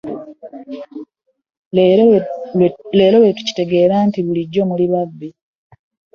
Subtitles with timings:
[2.95, 5.29] Leero lwe tukitegeera nti bulijjo muli babbi.